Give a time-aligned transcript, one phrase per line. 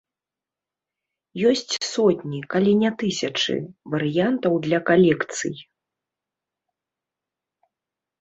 [1.49, 3.57] Ёсць сотні, калі не тысячы,
[3.95, 5.61] варыянтаў для калекцый.